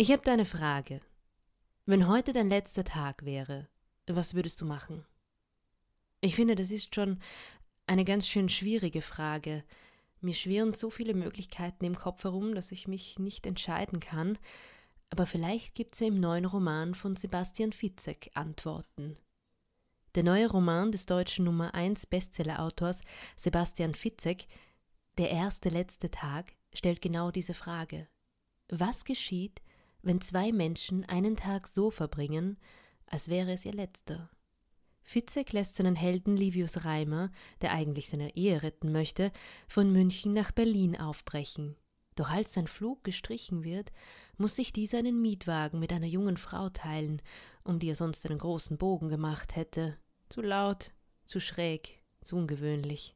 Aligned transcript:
Ich 0.00 0.12
habe 0.12 0.22
da 0.22 0.32
eine 0.32 0.44
Frage. 0.44 1.00
Wenn 1.84 2.06
heute 2.06 2.32
dein 2.32 2.48
letzter 2.48 2.84
Tag 2.84 3.24
wäre, 3.24 3.66
was 4.06 4.34
würdest 4.34 4.60
du 4.60 4.64
machen? 4.64 5.04
Ich 6.20 6.36
finde, 6.36 6.54
das 6.54 6.70
ist 6.70 6.94
schon 6.94 7.18
eine 7.88 8.04
ganz 8.04 8.28
schön 8.28 8.48
schwierige 8.48 9.02
Frage. 9.02 9.64
Mir 10.20 10.34
schwirren 10.34 10.72
so 10.72 10.88
viele 10.90 11.14
Möglichkeiten 11.14 11.84
im 11.84 11.96
Kopf 11.96 12.22
herum, 12.22 12.54
dass 12.54 12.70
ich 12.70 12.86
mich 12.86 13.18
nicht 13.18 13.44
entscheiden 13.44 13.98
kann, 13.98 14.38
aber 15.10 15.26
vielleicht 15.26 15.74
gibt's 15.74 15.98
ja 15.98 16.06
im 16.06 16.20
neuen 16.20 16.44
Roman 16.44 16.94
von 16.94 17.16
Sebastian 17.16 17.72
Fitzek 17.72 18.30
Antworten. 18.34 19.16
Der 20.14 20.22
neue 20.22 20.48
Roman 20.48 20.92
des 20.92 21.06
deutschen 21.06 21.44
Nummer 21.44 21.74
1 21.74 22.06
Bestseller-Autors 22.06 23.00
Sebastian 23.36 23.96
Fitzek, 23.96 24.46
Der 25.16 25.30
erste 25.30 25.70
letzte 25.70 26.08
Tag, 26.08 26.52
stellt 26.72 27.02
genau 27.02 27.32
diese 27.32 27.54
Frage. 27.54 28.06
Was 28.68 29.04
geschieht, 29.04 29.60
wenn 30.02 30.20
zwei 30.20 30.52
Menschen 30.52 31.04
einen 31.04 31.36
Tag 31.36 31.68
so 31.68 31.90
verbringen, 31.90 32.58
als 33.06 33.28
wäre 33.28 33.52
es 33.52 33.64
ihr 33.64 33.72
letzter? 33.72 34.30
Fitzek 35.02 35.52
lässt 35.52 35.76
seinen 35.76 35.96
Helden 35.96 36.36
Livius 36.36 36.84
Reimer, 36.84 37.30
der 37.62 37.72
eigentlich 37.72 38.10
seine 38.10 38.36
Ehe 38.36 38.62
retten 38.62 38.92
möchte, 38.92 39.32
von 39.66 39.90
München 39.90 40.34
nach 40.34 40.52
Berlin 40.52 40.98
aufbrechen. 40.98 41.76
Doch 42.14 42.30
als 42.30 42.52
sein 42.52 42.66
Flug 42.66 43.04
gestrichen 43.04 43.64
wird, 43.64 43.92
muss 44.36 44.56
sich 44.56 44.72
dieser 44.72 44.98
einen 44.98 45.22
Mietwagen 45.22 45.78
mit 45.78 45.92
einer 45.92 46.06
jungen 46.06 46.36
Frau 46.36 46.68
teilen, 46.68 47.22
um 47.64 47.78
die 47.78 47.88
er 47.88 47.94
sonst 47.94 48.26
einen 48.26 48.38
großen 48.38 48.76
Bogen 48.76 49.08
gemacht 49.08 49.56
hätte. 49.56 49.96
Zu 50.28 50.42
laut, 50.42 50.92
zu 51.24 51.40
schräg, 51.40 52.02
zu 52.22 52.36
ungewöhnlich. 52.36 53.14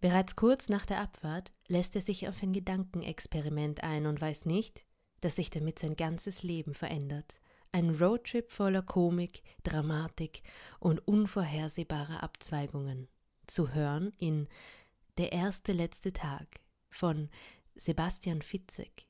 Bereits 0.00 0.36
kurz 0.36 0.68
nach 0.68 0.84
der 0.84 1.00
Abfahrt 1.00 1.52
lässt 1.68 1.96
er 1.96 2.02
sich 2.02 2.28
auf 2.28 2.42
ein 2.42 2.52
Gedankenexperiment 2.52 3.82
ein 3.82 4.06
und 4.06 4.20
weiß 4.20 4.44
nicht, 4.44 4.84
dass 5.20 5.36
sich 5.36 5.50
damit 5.50 5.78
sein 5.78 5.96
ganzes 5.96 6.42
Leben 6.42 6.74
verändert. 6.74 7.40
Ein 7.72 7.90
Roadtrip 7.90 8.50
voller 8.50 8.82
Komik, 8.82 9.42
Dramatik 9.62 10.42
und 10.80 11.06
unvorhersehbarer 11.06 12.22
Abzweigungen. 12.22 13.08
Zu 13.46 13.74
hören 13.74 14.12
in 14.18 14.48
Der 15.18 15.32
erste 15.32 15.72
letzte 15.72 16.12
Tag 16.12 16.60
von 16.90 17.28
Sebastian 17.74 18.42
Fitzek. 18.42 19.07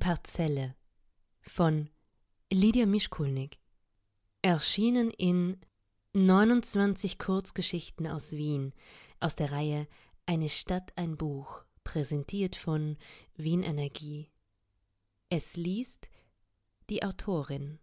Parzelle 0.00 0.74
von 1.42 1.90
Lydia 2.50 2.86
Mischkulnig. 2.86 3.60
Erschienen 4.40 5.10
in 5.10 5.58
29 6.14 7.18
Kurzgeschichten 7.18 8.06
aus 8.08 8.32
Wien 8.32 8.72
aus 9.20 9.36
der 9.36 9.52
Reihe 9.52 9.86
Eine 10.24 10.48
Stadt, 10.48 10.92
ein 10.96 11.18
Buch, 11.18 11.64
präsentiert 11.84 12.56
von 12.56 12.96
Wien 13.36 13.62
Energie. 13.62 14.30
Es 15.28 15.56
liest 15.56 16.08
die 16.88 17.04
Autorin. 17.04 17.78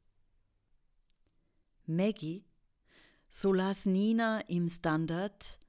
Maggie, 1.86 2.44
so 3.30 3.54
las 3.54 3.86
Nina 3.86 4.42
im 4.48 4.68
Standard, 4.68 5.60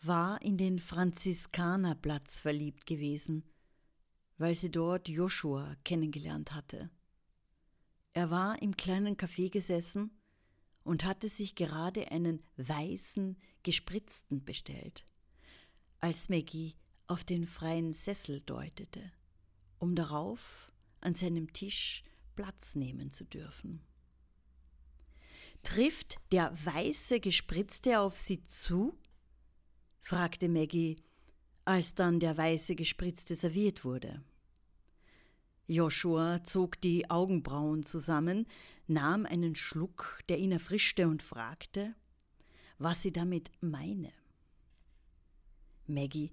war 0.00 0.40
in 0.40 0.56
den 0.56 0.78
Franziskanerplatz 0.78 2.40
verliebt 2.40 2.86
gewesen– 2.86 3.44
weil 4.40 4.54
sie 4.54 4.70
dort 4.70 5.06
Joshua 5.06 5.76
kennengelernt 5.84 6.54
hatte. 6.54 6.88
Er 8.12 8.30
war 8.30 8.60
im 8.62 8.74
kleinen 8.74 9.18
Café 9.18 9.50
gesessen 9.50 10.18
und 10.82 11.04
hatte 11.04 11.28
sich 11.28 11.54
gerade 11.54 12.10
einen 12.10 12.40
weißen, 12.56 13.36
gespritzten 13.62 14.42
bestellt, 14.42 15.04
als 15.98 16.30
Maggie 16.30 16.74
auf 17.06 17.22
den 17.22 17.46
freien 17.46 17.92
Sessel 17.92 18.40
deutete, 18.40 19.12
um 19.78 19.94
darauf 19.94 20.72
an 21.02 21.14
seinem 21.14 21.52
Tisch 21.52 22.02
Platz 22.34 22.74
nehmen 22.74 23.10
zu 23.10 23.26
dürfen. 23.26 23.82
Trifft 25.62 26.16
der 26.32 26.56
weiße 26.64 27.20
Gespritzte 27.20 28.00
auf 28.00 28.16
sie 28.16 28.42
zu? 28.46 28.98
fragte 30.00 30.48
Maggie, 30.48 30.96
als 31.66 31.94
dann 31.94 32.20
der 32.20 32.38
weiße 32.38 32.74
Gespritzte 32.74 33.36
serviert 33.36 33.84
wurde. 33.84 34.24
Joshua 35.70 36.42
zog 36.42 36.80
die 36.80 37.08
Augenbrauen 37.10 37.84
zusammen, 37.84 38.48
nahm 38.88 39.24
einen 39.24 39.54
Schluck, 39.54 40.20
der 40.28 40.38
ihn 40.38 40.50
erfrischte 40.50 41.06
und 41.06 41.22
fragte, 41.22 41.94
was 42.78 43.02
sie 43.02 43.12
damit 43.12 43.52
meine. 43.60 44.12
Maggie 45.86 46.32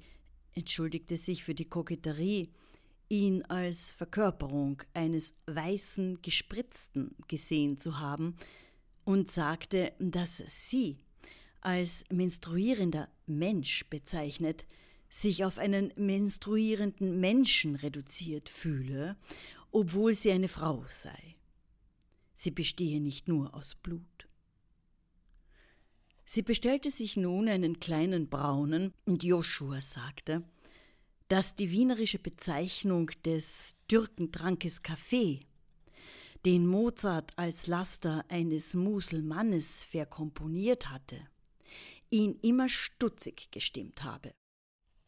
entschuldigte 0.54 1.18
sich 1.18 1.44
für 1.44 1.54
die 1.54 1.70
Koketterie, 1.70 2.50
ihn 3.10 3.44
als 3.44 3.92
Verkörperung 3.92 4.82
eines 4.96 5.36
weißen 5.46 6.20
Gespritzten 6.24 7.16
gesehen 7.28 7.78
zu 7.78 8.00
haben, 8.00 8.36
und 9.06 9.30
sagte, 9.30 9.94
dass 10.00 10.42
sie 10.48 10.98
als 11.62 12.06
menstruierender 12.10 13.08
Mensch 13.28 13.88
bezeichnet 13.90 14.66
sich 15.10 15.46
auf 15.46 15.58
einen 15.58 15.94
menstruierenden 15.96 17.20
Menschen 17.20 17.76
reduziert 17.76 18.50
fühle, 18.50 19.18
obwohl 19.72 20.14
sie 20.14 20.32
eine 20.32 20.48
Frau 20.48 20.86
sei. 20.90 21.36
Sie 22.36 22.52
bestehe 22.52 23.02
nicht 23.02 23.28
nur 23.28 23.54
aus 23.56 23.76
Blut. 23.76 24.28
Sie 26.26 26.42
bestellte 26.42 26.90
sich 26.90 27.16
nun 27.16 27.48
einen 27.48 27.80
kleinen 27.80 28.28
braunen 28.28 28.94
und 29.06 29.24
Joshua 29.24 29.82
sagte, 29.82 30.44
dass 31.30 31.56
die 31.56 31.72
wienerische 31.72 32.20
Bezeichnung 32.20 33.12
des 33.26 33.76
Türkentrankes 33.88 34.82
Kaffee, 34.82 35.42
den 36.46 36.68
Mozart 36.68 37.32
als 37.38 37.68
Laster 37.68 38.24
eines 38.30 38.74
Muselmannes 38.74 39.84
verkomponiert 39.84 40.90
hatte, 40.90 41.20
ihn 42.10 42.38
immer 42.42 42.70
stutzig 42.70 43.50
gestimmt 43.52 44.04
habe. 44.04 44.34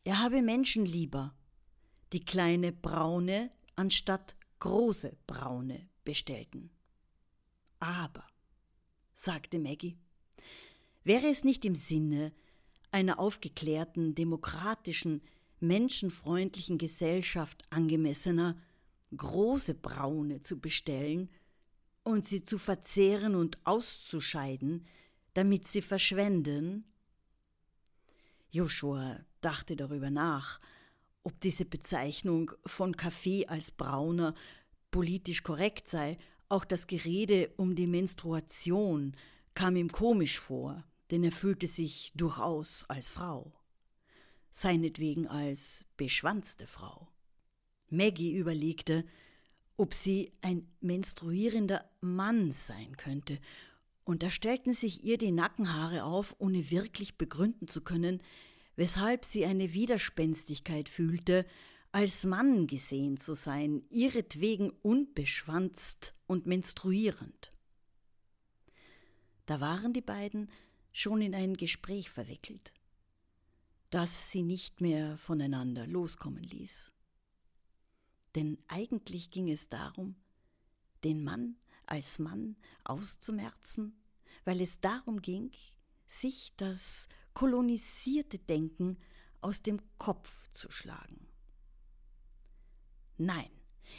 Er 0.10 0.22
habe 0.22 0.42
Menschen 0.42 0.88
lieber, 0.88 1.36
die 2.14 2.20
kleine 2.20 2.72
braune 2.72 3.52
anstatt 3.76 4.36
große 4.58 5.16
braune 5.28 5.88
bestellten. 6.04 6.72
Aber, 7.80 8.26
sagte 9.14 9.60
Maggie, 9.60 10.00
wäre 11.04 11.28
es 11.28 11.44
nicht 11.44 11.64
im 11.64 11.76
Sinne 11.76 12.34
einer 12.90 13.20
aufgeklärten, 13.20 14.16
demokratischen, 14.16 15.22
menschenfreundlichen 15.60 16.80
Gesellschaft 16.80 17.64
angemessener, 17.70 18.60
große 19.16 19.76
Braune 19.76 20.42
zu 20.42 20.60
bestellen 20.60 21.30
und 22.02 22.28
sie 22.28 22.44
zu 22.44 22.58
verzehren 22.58 23.36
und 23.36 23.64
auszuscheiden, 23.64 24.88
damit 25.36 25.68
sie 25.68 25.84
verschwenden? 25.84 26.84
Joshua 28.50 29.24
dachte 29.42 29.76
darüber 29.76 30.10
nach, 30.10 30.60
ob 31.24 31.40
diese 31.42 31.66
Bezeichnung 31.66 32.52
von 32.66 32.96
Kaffee 32.96 33.48
als 33.48 33.72
brauner 33.72 34.34
politisch 34.92 35.44
korrekt 35.44 35.88
sei, 35.88 36.18
auch 36.48 36.66
das 36.66 36.88
Gerede 36.88 37.52
um 37.58 37.76
die 37.76 37.88
Menstruation 37.88 39.16
kam 39.54 39.76
ihm 39.76 39.92
komisch 39.92 40.40
vor, 40.40 40.84
denn 41.12 41.24
er 41.24 41.32
fühlte 41.32 41.68
sich 41.68 42.12
durchaus 42.16 42.86
als 42.90 43.10
Frau, 43.10 43.54
seinetwegen 44.52 45.28
als 45.28 45.86
beschwanzte 45.98 46.66
Frau. 46.66 47.08
Maggie 47.90 48.36
überlegte, 48.36 49.06
ob 49.78 49.94
sie 49.94 50.34
ein 50.42 50.68
menstruierender 50.82 51.90
Mann 52.02 52.52
sein 52.52 52.98
könnte, 52.98 53.40
und 54.04 54.24
da 54.24 54.32
stellten 54.32 54.74
sich 54.74 55.04
ihr 55.04 55.20
die 55.20 55.32
Nackenhaare 55.32 56.04
auf, 56.04 56.36
ohne 56.40 56.72
wirklich 56.72 57.20
begründen 57.20 57.68
zu 57.68 57.82
können, 57.82 58.24
weshalb 58.80 59.26
sie 59.26 59.44
eine 59.44 59.74
Widerspenstigkeit 59.74 60.88
fühlte, 60.88 61.46
als 61.92 62.24
Mann 62.24 62.66
gesehen 62.66 63.18
zu 63.18 63.34
sein, 63.34 63.84
ihretwegen 63.90 64.70
unbeschwanzt 64.70 66.16
und 66.28 66.46
menstruierend. 66.46 67.52
Da 69.48 69.60
waren 69.60 69.92
die 69.92 70.02
beiden 70.02 70.50
schon 70.94 71.22
in 71.22 71.36
ein 71.36 71.58
Gespräch 71.58 72.10
verwickelt, 72.10 72.72
das 73.90 74.32
sie 74.32 74.44
nicht 74.44 74.80
mehr 74.80 75.18
voneinander 75.18 75.86
loskommen 75.86 76.44
ließ. 76.44 76.94
Denn 78.36 78.60
eigentlich 78.70 79.30
ging 79.30 79.52
es 79.52 79.68
darum, 79.68 80.16
den 81.04 81.22
Mann 81.22 81.58
als 81.86 82.18
Mann 82.18 82.56
auszumerzen, 82.86 84.02
weil 84.46 84.62
es 84.62 84.80
darum 84.80 85.22
ging, 85.22 85.52
sich 86.08 86.54
das 86.56 87.10
kolonisierte 87.40 88.38
Denken 88.38 88.98
aus 89.40 89.62
dem 89.62 89.80
Kopf 89.98 90.50
zu 90.50 90.70
schlagen. 90.72 91.26
Nein, 93.18 93.50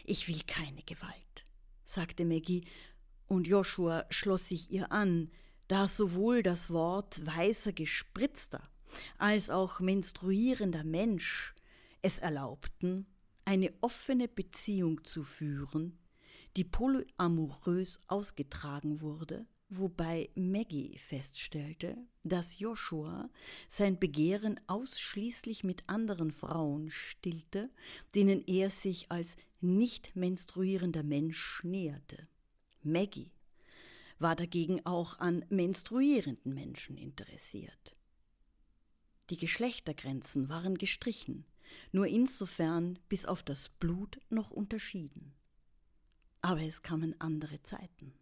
ich 0.04 0.28
will 0.28 0.42
keine 0.46 0.82
Gewalt, 0.82 1.46
sagte 1.86 2.26
Maggie, 2.26 2.66
und 3.28 3.46
Joshua 3.46 4.04
schloss 4.10 4.48
sich 4.48 4.70
ihr 4.70 4.92
an, 4.92 5.30
da 5.68 5.88
sowohl 5.88 6.42
das 6.42 6.68
Wort 6.68 7.24
weißer 7.24 7.72
Gespritzter 7.72 8.68
als 9.16 9.48
auch 9.48 9.80
menstruierender 9.80 10.84
Mensch 10.84 11.54
es 12.02 12.18
erlaubten, 12.18 13.06
eine 13.46 13.72
offene 13.80 14.28
Beziehung 14.28 15.02
zu 15.04 15.22
führen, 15.22 15.98
die 16.58 16.64
polyamorös 16.64 18.00
ausgetragen 18.06 19.00
wurde, 19.00 19.46
wobei 19.70 20.28
Maggie 20.34 20.98
feststellte, 20.98 21.96
dass 22.24 22.58
Joshua 22.58 23.30
sein 23.68 23.98
Begehren 23.98 24.60
ausschließlich 24.66 25.64
mit 25.64 25.88
anderen 25.88 26.32
Frauen 26.32 26.90
stillte, 26.90 27.70
denen 28.14 28.44
er 28.46 28.68
sich 28.68 29.10
als 29.10 29.36
nicht 29.60 30.14
menstruierender 30.16 31.02
Mensch 31.02 31.62
näherte. 31.64 32.28
Maggie 32.82 33.30
war 34.18 34.36
dagegen 34.36 34.84
auch 34.84 35.18
an 35.18 35.44
menstruierenden 35.48 36.52
Menschen 36.52 36.98
interessiert. 36.98 37.96
Die 39.30 39.36
Geschlechtergrenzen 39.36 40.48
waren 40.48 40.76
gestrichen, 40.76 41.46
nur 41.92 42.08
insofern 42.08 42.98
bis 43.08 43.24
auf 43.24 43.42
das 43.44 43.68
Blut 43.68 44.20
noch 44.28 44.50
unterschieden. 44.50 45.32
Aber 46.42 46.62
es 46.62 46.82
kamen 46.82 47.14
andere 47.20 47.62
Zeiten. 47.62 48.12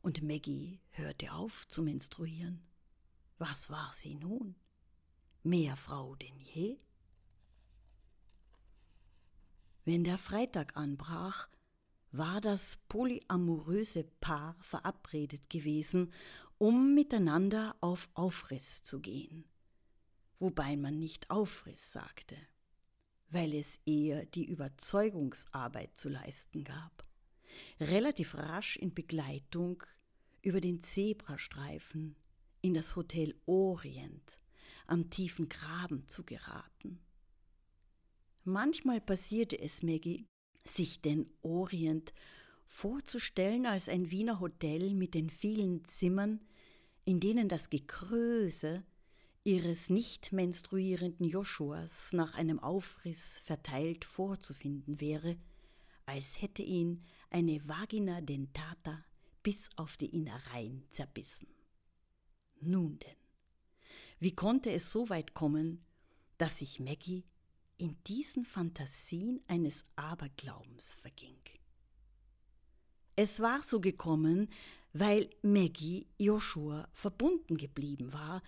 Und 0.00 0.22
Maggie 0.22 0.80
hörte 0.90 1.32
auf 1.32 1.66
zu 1.68 1.82
menstruieren. 1.82 2.62
Was 3.38 3.70
war 3.70 3.92
sie 3.92 4.14
nun? 4.14 4.54
Mehr 5.42 5.76
Frau 5.76 6.14
denn 6.16 6.38
je? 6.38 6.78
Wenn 9.84 10.04
der 10.04 10.18
Freitag 10.18 10.76
anbrach, 10.76 11.48
war 12.10 12.40
das 12.40 12.76
polyamoröse 12.88 14.04
Paar 14.04 14.56
verabredet 14.60 15.48
gewesen, 15.50 16.12
um 16.58 16.94
miteinander 16.94 17.76
auf 17.80 18.10
Aufriss 18.14 18.82
zu 18.82 19.00
gehen. 19.00 19.44
Wobei 20.38 20.76
man 20.76 20.98
nicht 20.98 21.30
Aufriss 21.30 21.92
sagte, 21.92 22.36
weil 23.30 23.54
es 23.54 23.80
eher 23.84 24.26
die 24.26 24.44
Überzeugungsarbeit 24.44 25.96
zu 25.96 26.08
leisten 26.08 26.64
gab 26.64 27.07
relativ 27.80 28.34
rasch 28.34 28.76
in 28.76 28.94
Begleitung 28.94 29.82
über 30.42 30.60
den 30.60 30.80
Zebrastreifen 30.80 32.16
in 32.60 32.74
das 32.74 32.96
Hotel 32.96 33.34
Orient 33.46 34.38
am 34.86 35.10
tiefen 35.10 35.48
Graben 35.48 36.08
zu 36.08 36.24
geraten. 36.24 36.98
Manchmal 38.44 39.00
passierte 39.00 39.58
es 39.58 39.82
Maggie, 39.82 40.26
sich 40.64 41.02
den 41.02 41.30
Orient 41.42 42.14
vorzustellen 42.66 43.66
als 43.66 43.88
ein 43.88 44.10
Wiener 44.10 44.40
Hotel 44.40 44.94
mit 44.94 45.14
den 45.14 45.30
vielen 45.30 45.84
Zimmern, 45.84 46.40
in 47.04 47.20
denen 47.20 47.48
das 47.48 47.70
Gekröse 47.70 48.84
ihres 49.44 49.88
nicht 49.88 50.32
menstruierenden 50.32 51.26
Joshuas 51.26 52.12
nach 52.12 52.34
einem 52.34 52.58
Aufriss 52.58 53.38
verteilt 53.44 54.04
vorzufinden 54.04 55.00
wäre, 55.00 55.36
als 56.06 56.40
hätte 56.40 56.62
ihn 56.62 57.04
eine 57.30 57.66
Vagina 57.68 58.20
dentata 58.20 59.04
bis 59.42 59.68
auf 59.76 59.96
die 59.96 60.14
Innereien 60.14 60.84
zerbissen. 60.90 61.48
Nun 62.60 62.98
denn, 62.98 63.16
wie 64.18 64.34
konnte 64.34 64.72
es 64.72 64.90
so 64.90 65.08
weit 65.08 65.34
kommen, 65.34 65.84
dass 66.38 66.58
sich 66.58 66.80
Maggie 66.80 67.24
in 67.76 67.96
diesen 68.04 68.44
Fantasien 68.44 69.40
eines 69.46 69.84
Aberglaubens 69.96 70.94
verging? 70.94 71.38
Es 73.14 73.40
war 73.40 73.62
so 73.62 73.80
gekommen, 73.80 74.48
weil 74.92 75.30
Maggie 75.42 76.06
Joshua 76.18 76.88
verbunden 76.92 77.56
geblieben 77.56 78.12
war, 78.12 78.42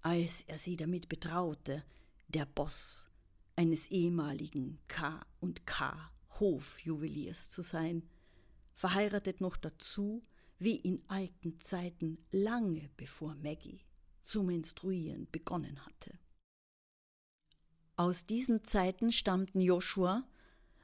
als 0.00 0.42
er 0.42 0.58
sie 0.58 0.76
damit 0.76 1.08
betraute, 1.08 1.84
der 2.28 2.46
Boss 2.46 3.06
eines 3.56 3.88
ehemaligen 3.88 4.78
K 4.88 5.24
und 5.40 5.66
K 5.66 6.10
Hofjuweliers 6.40 7.48
zu 7.48 7.62
sein, 7.62 8.08
verheiratet 8.74 9.40
noch 9.40 9.56
dazu, 9.56 10.22
wie 10.58 10.76
in 10.76 11.02
alten 11.08 11.60
Zeiten 11.60 12.18
lange 12.30 12.90
bevor 12.96 13.34
Maggie 13.36 13.84
zu 14.20 14.42
menstruieren 14.42 15.28
begonnen 15.30 15.84
hatte. 15.84 16.18
Aus 17.96 18.24
diesen 18.24 18.64
Zeiten 18.64 19.12
stammten 19.12 19.60
Joshua 19.60 20.26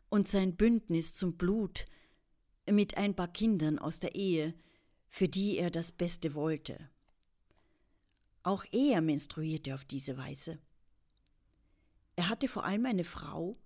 und 0.08 0.28
sein 0.28 0.56
Bündnis 0.56 1.14
zum 1.14 1.36
Blut 1.36 1.86
mit 2.70 2.96
ein 2.96 3.16
paar 3.16 3.28
Kindern 3.28 3.78
aus 3.78 3.98
der 3.98 4.14
Ehe, 4.14 4.54
für 5.08 5.28
die 5.28 5.58
er 5.58 5.70
das 5.70 5.90
Beste 5.90 6.34
wollte. 6.34 6.88
Auch 8.42 8.64
er 8.70 9.00
menstruierte 9.00 9.75
auf 9.75 9.84
diese 9.84 10.16
Weise. 10.16 10.58
Er 12.16 12.28
hatte 12.28 12.48
vor 12.48 12.64
allem 12.64 12.86
eine 12.86 13.04
Frau, 13.04 13.56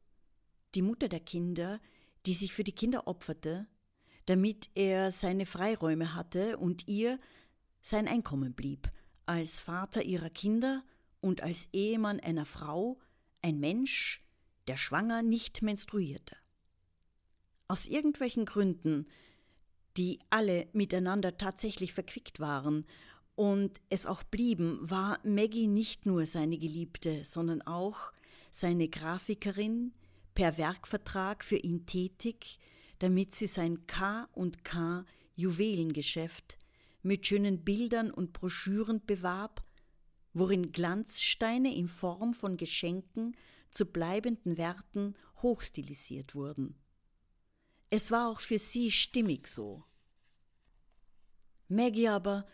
die 0.74 0.82
Mutter 0.82 1.08
der 1.08 1.20
Kinder, 1.20 1.80
die 2.26 2.34
sich 2.34 2.52
für 2.52 2.64
die 2.64 2.72
Kinder 2.72 3.06
opferte, 3.06 3.66
damit 4.26 4.70
er 4.74 5.12
seine 5.12 5.46
Freiräume 5.46 6.14
hatte 6.14 6.56
und 6.56 6.88
ihr 6.88 7.18
sein 7.80 8.08
Einkommen 8.08 8.54
blieb, 8.54 8.90
als 9.26 9.60
Vater 9.60 10.02
ihrer 10.02 10.30
Kinder 10.30 10.82
und 11.20 11.42
als 11.42 11.68
Ehemann 11.72 12.20
einer 12.20 12.46
Frau, 12.46 12.98
ein 13.42 13.60
Mensch, 13.60 14.22
der 14.66 14.76
schwanger 14.76 15.22
nicht 15.22 15.62
menstruierte. 15.62 16.36
Aus 17.68 17.86
irgendwelchen 17.86 18.46
Gründen, 18.46 19.06
die 19.96 20.18
alle 20.30 20.68
miteinander 20.72 21.36
tatsächlich 21.36 21.92
verquickt 21.92 22.40
waren 22.40 22.86
und 23.36 23.80
es 23.90 24.06
auch 24.06 24.22
blieben, 24.22 24.78
war 24.82 25.18
Maggie 25.24 25.66
nicht 25.66 26.06
nur 26.06 26.26
seine 26.26 26.58
Geliebte, 26.58 27.24
sondern 27.24 27.62
auch 27.62 28.12
seine 28.50 28.88
Grafikerin, 28.88 29.92
per 30.34 30.58
Werkvertrag 30.58 31.44
für 31.44 31.56
ihn 31.56 31.86
tätig, 31.86 32.58
damit 32.98 33.34
sie 33.34 33.46
sein 33.46 33.86
K 33.86 34.28
und 34.32 34.64
K 34.64 35.04
Juwelengeschäft 35.36 36.58
mit 37.02 37.26
schönen 37.26 37.64
Bildern 37.64 38.10
und 38.10 38.32
Broschüren 38.32 39.04
bewarb, 39.04 39.64
worin 40.32 40.72
Glanzsteine 40.72 41.74
in 41.74 41.88
Form 41.88 42.34
von 42.34 42.56
Geschenken 42.56 43.36
zu 43.70 43.86
bleibenden 43.86 44.56
Werten 44.56 45.14
hochstilisiert 45.42 46.34
wurden. 46.34 46.76
Es 47.90 48.10
war 48.10 48.30
auch 48.30 48.40
für 48.40 48.58
sie 48.58 48.90
stimmig 48.90 49.46
so. 49.46 49.84
Maggie 51.68 52.08
aber 52.08 52.46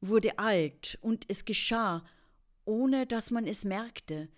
wurde 0.00 0.38
alt 0.38 0.98
und 1.00 1.24
es 1.28 1.44
geschah, 1.44 2.04
ohne 2.64 3.06
dass 3.06 3.30
man 3.30 3.46
es 3.46 3.64
merkte, 3.64 4.28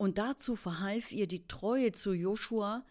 und 0.00 0.16
dazu 0.16 0.56
verhalf 0.56 1.12
ihr 1.12 1.26
die 1.26 1.46
Treue 1.46 1.92
zu 1.92 2.14
Joshua, 2.14 2.86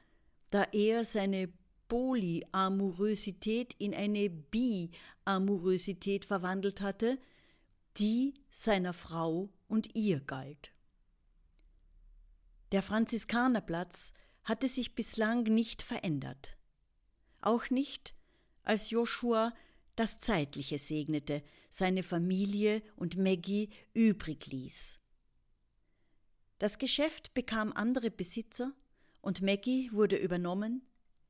da 0.51 0.62
er 0.72 1.04
seine 1.04 1.51
Polyamorosität 1.88 3.74
in 3.80 3.96
eine 3.96 4.30
Biamorosität 4.30 6.24
verwandelt 6.24 6.82
hatte, 6.82 7.18
die 7.98 8.36
seiner 8.51 8.94
Frau 8.94 9.50
und 9.68 9.96
ihr 9.96 10.20
galt. 10.20 10.72
Der 12.72 12.84
Franziskanerplatz 12.84 14.13
hatte 14.44 14.68
sich 14.68 14.94
bislang 14.94 15.42
nicht 15.42 15.82
verändert. 15.82 16.58
Auch 17.42 17.72
nicht, 17.72 18.13
als 18.62 18.92
Joshua 18.92 19.51
das 19.96 20.20
Zeitliche 20.20 20.78
segnete, 20.78 21.42
seine 21.72 22.04
Familie 22.04 22.84
und 22.96 23.18
Maggie 23.18 23.72
übrig 23.96 24.46
ließ. 24.46 25.00
Das 26.60 26.78
Geschäft 26.78 27.34
bekam 27.34 27.72
andere 27.74 28.12
Besitzer 28.12 28.74
und 29.22 29.42
Maggie 29.42 29.89
wurde 29.94 30.18
übernommen. 30.18 30.82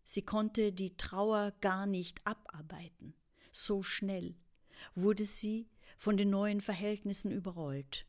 Sie 0.04 0.24
konnte 0.24 0.74
die 0.74 0.98
Trauer 0.98 1.54
gar 1.62 1.86
nicht 1.86 2.26
abarbeiten. 2.26 3.14
So 3.52 3.84
schnell 3.84 4.36
wurde 4.96 5.24
sie 5.24 5.70
von 6.00 6.18
den 6.18 6.32
neuen 6.32 6.62
Verhältnissen 6.62 7.32
überrollt. 7.32 8.08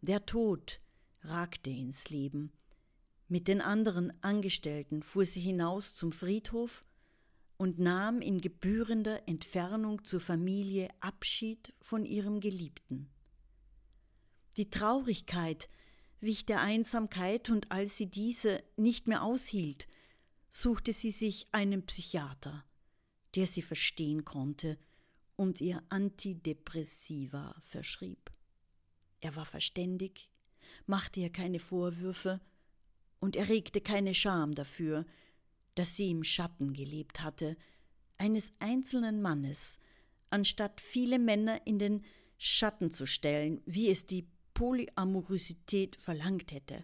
Der 0.00 0.24
Tod 0.24 0.80
ragte 1.20 1.70
ins 1.70 2.08
Leben. 2.08 2.52
Mit 3.28 3.48
den 3.48 3.60
anderen 3.60 4.12
Angestellten 4.22 5.02
fuhr 5.02 5.26
sie 5.26 5.40
hinaus 5.40 5.94
zum 5.94 6.10
Friedhof 6.10 6.80
und 7.58 7.78
nahm 7.78 8.22
in 8.22 8.40
gebührender 8.40 9.28
Entfernung 9.28 10.04
zur 10.04 10.20
Familie 10.20 10.88
Abschied 11.00 11.74
von 11.82 12.06
ihrem 12.06 12.40
Geliebten. 12.40 13.10
Die 14.56 14.70
Traurigkeit 14.70 15.68
wich 16.26 16.44
der 16.44 16.60
Einsamkeit, 16.60 17.48
und 17.48 17.72
als 17.72 17.96
sie 17.96 18.10
diese 18.10 18.62
nicht 18.76 19.08
mehr 19.08 19.22
aushielt, 19.22 19.88
suchte 20.50 20.92
sie 20.92 21.10
sich 21.10 21.46
einen 21.52 21.86
Psychiater, 21.86 22.64
der 23.34 23.46
sie 23.46 23.62
verstehen 23.62 24.24
konnte 24.24 24.78
und 25.36 25.60
ihr 25.60 25.82
Antidepressiva 25.88 27.54
verschrieb. 27.62 28.30
Er 29.20 29.36
war 29.36 29.46
verständig, 29.46 30.30
machte 30.86 31.20
ihr 31.20 31.30
keine 31.30 31.58
Vorwürfe 31.58 32.40
und 33.20 33.36
erregte 33.36 33.80
keine 33.80 34.14
Scham 34.14 34.54
dafür, 34.54 35.06
dass 35.74 35.96
sie 35.96 36.10
im 36.10 36.24
Schatten 36.24 36.72
gelebt 36.72 37.22
hatte, 37.22 37.56
eines 38.18 38.52
einzelnen 38.58 39.20
Mannes, 39.20 39.78
anstatt 40.30 40.80
viele 40.80 41.18
Männer 41.18 41.66
in 41.66 41.78
den 41.78 42.04
Schatten 42.38 42.90
zu 42.90 43.06
stellen, 43.06 43.62
wie 43.66 43.90
es 43.90 44.06
die 44.06 44.28
Polyamorosität 44.56 45.96
verlangt 45.96 46.50
hätte. 46.50 46.82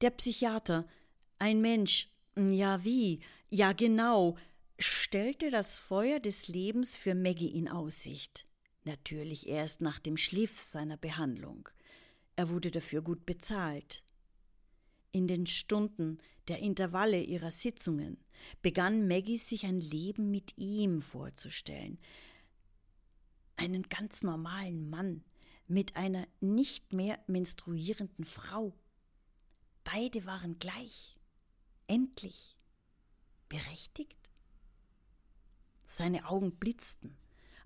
Der 0.00 0.10
Psychiater, 0.10 0.88
ein 1.38 1.60
Mensch, 1.60 2.10
ja 2.36 2.82
wie, 2.82 3.20
ja 3.50 3.72
genau, 3.72 4.36
stellte 4.80 5.50
das 5.50 5.78
Feuer 5.78 6.18
des 6.18 6.48
Lebens 6.48 6.96
für 6.96 7.14
Maggie 7.14 7.56
in 7.56 7.68
Aussicht. 7.68 8.46
Natürlich 8.82 9.48
erst 9.48 9.80
nach 9.80 10.00
dem 10.00 10.16
Schliff 10.16 10.58
seiner 10.58 10.96
Behandlung. 10.96 11.68
Er 12.34 12.50
wurde 12.50 12.72
dafür 12.72 13.02
gut 13.02 13.24
bezahlt. 13.24 14.02
In 15.12 15.28
den 15.28 15.46
Stunden 15.46 16.18
der 16.48 16.58
Intervalle 16.58 17.22
ihrer 17.22 17.52
Sitzungen 17.52 18.18
begann 18.60 19.06
Maggie 19.06 19.38
sich 19.38 19.66
ein 19.66 19.80
Leben 19.80 20.32
mit 20.32 20.58
ihm 20.58 21.00
vorzustellen. 21.00 22.00
Einen 23.54 23.84
ganz 23.84 24.24
normalen 24.24 24.90
Mann, 24.90 25.22
mit 25.66 25.96
einer 25.96 26.26
nicht 26.40 26.92
mehr 26.92 27.18
menstruierenden 27.26 28.24
Frau. 28.24 28.74
Beide 29.84 30.26
waren 30.26 30.58
gleich, 30.58 31.16
endlich, 31.86 32.56
berechtigt. 33.48 34.30
Seine 35.86 36.28
Augen 36.28 36.56
blitzten, 36.56 37.16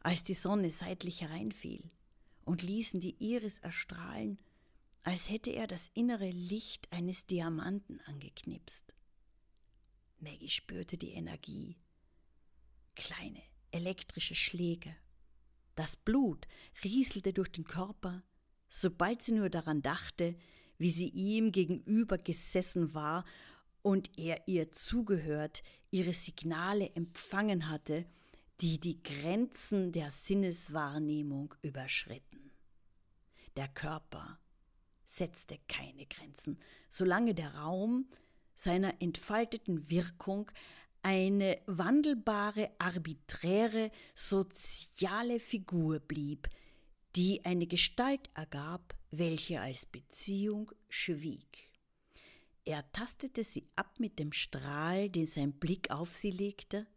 als 0.00 0.24
die 0.24 0.34
Sonne 0.34 0.72
seitlich 0.72 1.20
hereinfiel, 1.20 1.90
und 2.44 2.62
ließen 2.62 3.00
die 3.00 3.16
Iris 3.18 3.58
erstrahlen, 3.58 4.40
als 5.02 5.28
hätte 5.28 5.50
er 5.50 5.66
das 5.66 5.90
innere 5.94 6.30
Licht 6.30 6.92
eines 6.92 7.26
Diamanten 7.26 8.00
angeknipst. 8.02 8.94
Maggie 10.18 10.48
spürte 10.48 10.96
die 10.96 11.12
Energie, 11.12 11.76
kleine 12.94 13.42
elektrische 13.70 14.34
Schläge 14.34 14.96
das 15.76 15.96
Blut 15.96 16.48
rieselte 16.82 17.32
durch 17.32 17.52
den 17.52 17.64
Körper, 17.64 18.24
sobald 18.68 19.22
sie 19.22 19.32
nur 19.32 19.48
daran 19.48 19.82
dachte, 19.82 20.36
wie 20.78 20.90
sie 20.90 21.08
ihm 21.08 21.52
gegenüber 21.52 22.18
gesessen 22.18 22.92
war 22.92 23.24
und 23.82 24.18
er 24.18 24.48
ihr 24.48 24.72
zugehört, 24.72 25.62
ihre 25.90 26.12
Signale 26.12 26.90
empfangen 26.94 27.68
hatte, 27.68 28.04
die 28.60 28.80
die 28.80 29.02
Grenzen 29.02 29.92
der 29.92 30.10
Sinneswahrnehmung 30.10 31.54
überschritten. 31.62 32.50
Der 33.56 33.68
Körper 33.68 34.40
setzte 35.04 35.58
keine 35.68 36.06
Grenzen, 36.06 36.58
solange 36.88 37.34
der 37.34 37.54
Raum 37.54 38.08
seiner 38.54 39.00
entfalteten 39.00 39.90
Wirkung 39.90 40.50
eine 41.06 41.60
wandelbare, 41.66 42.68
arbiträre, 42.78 43.92
soziale 44.16 45.38
Figur 45.38 46.00
blieb, 46.00 46.48
die 47.14 47.44
eine 47.44 47.68
Gestalt 47.68 48.28
ergab, 48.34 48.92
welche 49.12 49.60
als 49.60 49.86
Beziehung 49.86 50.72
schwieg. 50.88 51.70
Er 52.64 52.90
tastete 52.90 53.44
sie 53.44 53.68
ab 53.76 54.00
mit 54.00 54.18
dem 54.18 54.32
Strahl, 54.32 55.08
den 55.08 55.26
sein 55.26 55.52
Blick 55.52 55.92
auf 55.92 56.12
sie 56.12 56.32
legte, 56.32 56.88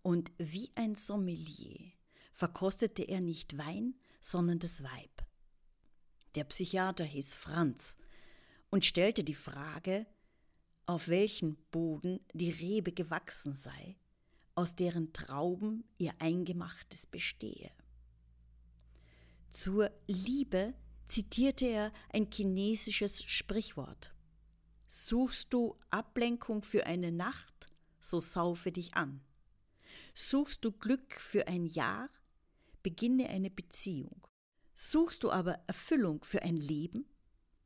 und 0.00 0.32
wie 0.38 0.70
ein 0.74 0.94
Sommelier 0.94 1.92
verkostete 2.32 3.02
er 3.02 3.20
nicht 3.20 3.58
Wein, 3.58 3.96
sondern 4.18 4.60
das 4.60 4.82
Weib. 4.82 5.26
Der 6.36 6.44
Psychiater 6.44 7.04
hieß 7.04 7.34
Franz 7.34 7.98
und 8.70 8.86
stellte 8.86 9.24
die 9.24 9.34
Frage, 9.34 10.06
auf 10.86 11.08
welchen 11.08 11.56
Boden 11.70 12.20
die 12.32 12.50
Rebe 12.50 12.92
gewachsen 12.92 13.56
sei, 13.56 13.96
aus 14.54 14.76
deren 14.76 15.12
Trauben 15.12 15.84
ihr 15.98 16.14
Eingemachtes 16.20 17.06
bestehe. 17.06 17.70
Zur 19.50 19.90
Liebe 20.06 20.74
zitierte 21.08 21.66
er 21.66 21.92
ein 22.12 22.30
chinesisches 22.32 23.24
Sprichwort. 23.24 24.14
Suchst 24.88 25.52
du 25.52 25.76
Ablenkung 25.90 26.62
für 26.62 26.86
eine 26.86 27.10
Nacht, 27.10 27.66
so 28.00 28.20
saufe 28.20 28.70
dich 28.70 28.94
an. 28.94 29.20
Suchst 30.14 30.64
du 30.64 30.72
Glück 30.72 31.20
für 31.20 31.48
ein 31.48 31.66
Jahr, 31.66 32.08
beginne 32.82 33.28
eine 33.28 33.50
Beziehung. 33.50 34.26
Suchst 34.74 35.24
du 35.24 35.30
aber 35.32 35.54
Erfüllung 35.66 36.22
für 36.22 36.42
ein 36.42 36.56
Leben, 36.56 37.06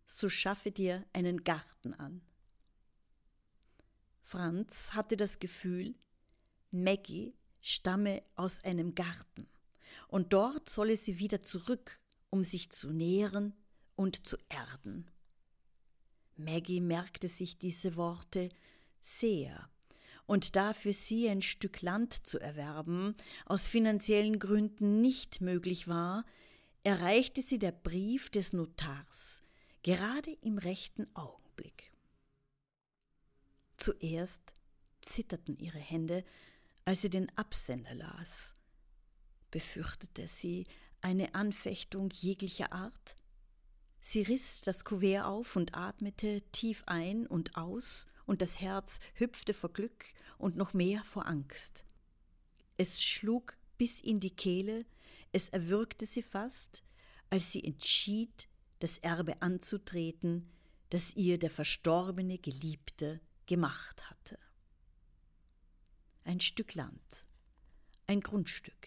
so 0.07 0.29
schaffe 0.29 0.73
dir 0.73 1.05
einen 1.13 1.45
Garten 1.45 1.95
an. 1.95 2.23
Franz 4.31 4.93
hatte 4.93 5.17
das 5.17 5.41
Gefühl, 5.41 5.97
Maggie 6.71 7.35
stamme 7.61 8.23
aus 8.37 8.63
einem 8.63 8.95
Garten, 8.95 9.49
und 10.07 10.33
dort 10.33 10.69
solle 10.69 10.97
sie 10.97 11.19
wieder 11.19 11.41
zurück, 11.41 11.99
um 12.31 12.45
sich 12.45 12.71
zu 12.71 12.93
nähren 12.93 13.55
und 13.97 14.29
zu 14.29 14.37
erden. 14.49 15.11
Maggie 16.37 16.81
merkte 16.81 17.29
sich 17.29 17.59
diese 17.59 17.97
Worte 17.97 18.51
sehr, 19.01 19.69
und 20.27 20.55
da 20.55 20.75
für 20.75 20.93
sie 20.93 21.29
ein 21.29 21.43
Stück 21.43 21.83
Land 21.83 22.25
zu 22.25 22.39
erwerben 22.39 23.17
aus 23.47 23.67
finanziellen 23.67 24.39
Gründen 24.39 25.01
nicht 25.01 25.41
möglich 25.41 25.89
war, 25.89 26.25
erreichte 26.85 27.43
sie 27.43 27.59
der 27.59 27.73
Brief 27.73 28.31
des 28.31 28.53
Notars 28.53 29.43
gerade 29.83 30.31
im 30.41 30.59
rechten 30.59 31.09
Augenblick. 31.17 31.90
Zuerst 33.81 34.53
zitterten 35.01 35.57
ihre 35.57 35.79
Hände, 35.79 36.23
als 36.85 37.01
sie 37.01 37.09
den 37.09 37.35
Absender 37.39 37.95
las. 37.95 38.53
Befürchtete 39.51 40.29
sie 40.29 40.67
eine 41.01 41.35
Anfechtung 41.35 42.11
jeglicher 42.11 42.73
Art? 42.73 43.17
Sie 44.03 44.21
riss 44.21 44.61
das 44.61 44.85
Kuvert 44.85 45.25
auf 45.25 45.57
und 45.57 45.75
atmete 45.75 46.43
tief 46.53 46.83
ein 46.87 47.27
und 47.27 47.57
aus, 47.57 48.07
und 48.27 48.43
das 48.43 48.61
Herz 48.61 49.01
hüpfte 49.15 49.55
vor 49.55 49.73
Glück 49.73 50.13
und 50.37 50.57
noch 50.57 50.75
mehr 50.75 51.03
vor 51.03 51.27
Angst. 51.27 51.87
Es 52.77 53.03
schlug 53.03 53.57
bis 53.79 54.01
in 54.01 54.21
die 54.21 54.37
Kehle, 54.37 54.85
es 55.33 55.49
erwürgte 55.49 56.05
sie 56.05 56.23
fast, 56.23 56.83
als 57.31 57.51
sie 57.51 57.65
entschied, 57.65 58.47
das 58.79 58.99
Erbe 58.99 59.41
anzutreten, 59.41 60.51
das 60.91 61.15
ihr 61.15 61.39
der 61.39 61.51
verstorbene 61.51 62.37
Geliebte 62.39 63.21
gemacht 63.51 64.09
hatte. 64.09 64.39
Ein 66.23 66.39
Stück 66.39 66.77
Land, 66.77 67.27
ein 68.07 68.21
Grundstück 68.21 68.87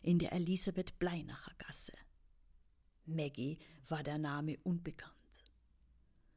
in 0.00 0.20
der 0.20 0.32
Elisabeth 0.32 0.96
Bleinacher 1.00 1.50
Gasse. 1.58 1.92
Maggie 3.04 3.58
war 3.88 4.04
der 4.04 4.18
Name 4.18 4.58
unbekannt. 4.62 5.12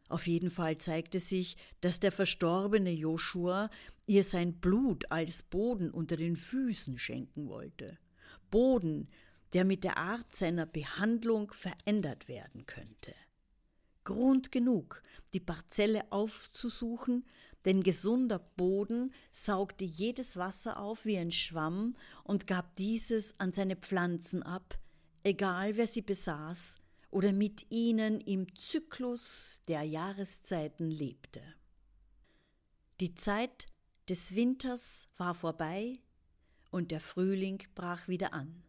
Auf 0.08 0.26
jeden 0.26 0.50
Fall 0.50 0.80
zeigte 0.80 1.20
sich, 1.20 1.58
dass 1.82 2.00
der 2.00 2.12
verstorbene 2.12 2.90
Joshua 2.90 3.70
ihr 4.08 4.24
sein 4.24 4.60
Blut 4.60 5.12
als 5.12 5.44
Boden 5.44 5.92
unter 5.92 6.18
den 6.18 6.38
Füßen 6.38 6.98
schenken 6.98 7.48
wollte. 7.48 8.00
Boden, 8.50 9.10
der 9.54 9.64
mit 9.64 9.84
der 9.84 9.98
Art 9.98 10.34
seiner 10.34 10.66
Behandlung 10.66 11.52
verändert 11.52 12.28
werden 12.28 12.66
könnte. 12.66 13.14
Grund 14.06 14.52
genug, 14.52 15.04
die 15.34 15.40
Parzelle 15.40 16.12
aufzusuchen, 16.12 17.28
denn 17.66 17.84
gesunder 17.84 18.40
Boden 18.40 19.14
saugte 19.32 19.86
jedes 19.86 20.38
Wasser 20.38 20.80
auf 20.80 21.06
wie 21.06 21.18
ein 21.18 21.32
Schwamm 21.32 21.96
und 22.24 22.48
gab 22.48 22.76
dieses 22.76 23.40
an 23.40 23.52
seine 23.52 23.76
Pflanzen 23.76 24.44
ab, 24.44 24.80
egal 25.24 25.76
wer 25.78 25.88
sie 25.88 26.02
besaß 26.02 26.78
oder 27.12 27.34
mit 27.34 27.72
ihnen 27.72 28.22
im 28.22 28.56
Zyklus 28.56 29.62
der 29.68 29.84
Jahreszeiten 29.84 30.90
lebte. 30.90 31.42
Die 33.00 33.16
Zeit 33.16 33.68
des 34.08 34.36
Winters 34.36 35.08
war 35.18 35.36
vorbei 35.36 36.00
und 36.72 36.92
der 36.92 37.00
Frühling 37.00 37.64
brach 37.76 38.08
wieder 38.08 38.34
an. 38.34 38.64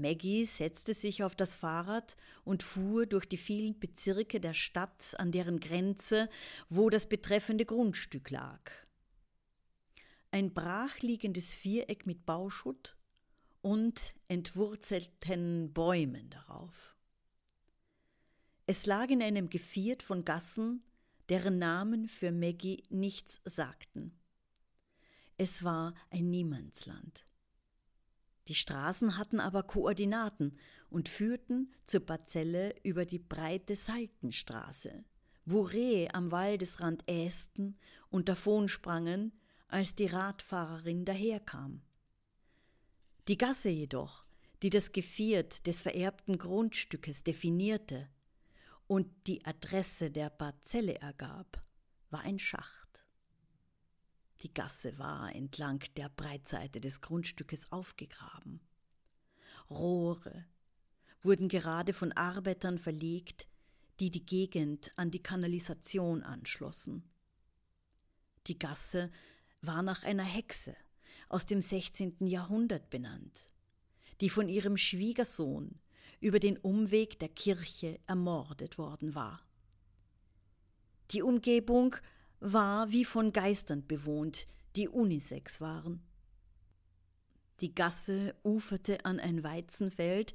Maggie 0.00 0.44
setzte 0.44 0.94
sich 0.94 1.22
auf 1.22 1.34
das 1.34 1.54
Fahrrad 1.54 2.16
und 2.44 2.62
fuhr 2.62 3.06
durch 3.06 3.26
die 3.26 3.36
vielen 3.36 3.78
Bezirke 3.78 4.40
der 4.40 4.54
Stadt 4.54 5.14
an 5.18 5.32
deren 5.32 5.60
Grenze, 5.60 6.28
wo 6.68 6.90
das 6.90 7.08
betreffende 7.08 7.64
Grundstück 7.64 8.30
lag. 8.30 8.70
Ein 10.30 10.52
brachliegendes 10.54 11.54
Viereck 11.54 12.06
mit 12.06 12.26
Bauschutt 12.26 12.96
und 13.62 14.14
entwurzelten 14.28 15.72
Bäumen 15.72 16.30
darauf. 16.30 16.94
Es 18.66 18.86
lag 18.86 19.08
in 19.10 19.22
einem 19.22 19.50
Geviert 19.50 20.02
von 20.02 20.24
Gassen, 20.24 20.82
deren 21.28 21.58
Namen 21.58 22.08
für 22.08 22.32
Maggie 22.32 22.84
nichts 22.90 23.40
sagten. 23.44 24.18
Es 25.38 25.62
war 25.64 25.94
ein 26.10 26.30
Niemandsland. 26.30 27.25
Die 28.48 28.54
Straßen 28.54 29.16
hatten 29.16 29.40
aber 29.40 29.64
Koordinaten 29.64 30.56
und 30.88 31.08
führten 31.08 31.72
zur 31.84 32.00
Parzelle 32.00 32.74
über 32.82 33.04
die 33.04 33.18
breite 33.18 33.74
Saltenstraße, 33.74 35.04
wo 35.44 35.62
Rehe 35.62 36.14
am 36.14 36.30
Waldesrand 36.30 37.08
ästen 37.08 37.76
und 38.08 38.28
davonsprangen, 38.28 39.32
als 39.68 39.94
die 39.94 40.06
Radfahrerin 40.06 41.04
daherkam. 41.04 41.82
Die 43.26 43.36
Gasse 43.36 43.68
jedoch, 43.68 44.24
die 44.62 44.70
das 44.70 44.92
Geviert 44.92 45.66
des 45.66 45.80
vererbten 45.80 46.38
Grundstückes 46.38 47.24
definierte 47.24 48.08
und 48.86 49.08
die 49.26 49.44
Adresse 49.44 50.10
der 50.12 50.30
Parzelle 50.30 50.94
ergab, 51.00 51.62
war 52.10 52.20
ein 52.20 52.38
Schacht. 52.38 52.75
Die 54.42 54.52
Gasse 54.52 54.98
war 54.98 55.34
entlang 55.34 55.82
der 55.96 56.08
Breitseite 56.08 56.80
des 56.80 57.00
Grundstückes 57.00 57.72
aufgegraben. 57.72 58.60
Rohre 59.70 60.44
wurden 61.22 61.48
gerade 61.48 61.92
von 61.92 62.12
Arbeitern 62.12 62.78
verlegt, 62.78 63.48
die 63.98 64.10
die 64.10 64.24
Gegend 64.24 64.90
an 64.96 65.10
die 65.10 65.22
Kanalisation 65.22 66.22
anschlossen. 66.22 67.02
Die 68.46 68.58
Gasse 68.58 69.10
war 69.62 69.82
nach 69.82 70.04
einer 70.04 70.24
Hexe 70.24 70.76
aus 71.28 71.46
dem 71.46 71.60
16. 71.60 72.26
Jahrhundert 72.26 72.90
benannt, 72.90 73.48
die 74.20 74.30
von 74.30 74.48
ihrem 74.48 74.76
Schwiegersohn 74.76 75.80
über 76.20 76.38
den 76.38 76.56
Umweg 76.58 77.18
der 77.18 77.28
Kirche 77.28 77.98
ermordet 78.06 78.78
worden 78.78 79.14
war. 79.14 79.42
Die 81.10 81.22
Umgebung 81.22 81.96
war 82.40 82.90
wie 82.90 83.04
von 83.04 83.32
Geistern 83.32 83.86
bewohnt, 83.86 84.46
die 84.76 84.88
unisex 84.88 85.60
waren. 85.60 86.02
Die 87.60 87.74
Gasse 87.74 88.34
uferte 88.42 89.04
an 89.04 89.18
ein 89.18 89.42
Weizenfeld, 89.42 90.34